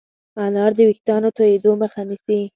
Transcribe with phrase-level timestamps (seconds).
[0.45, 2.41] انار د ويښتانو تویدو مخه نیسي.